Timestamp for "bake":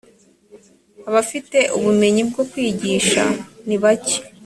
3.83-4.17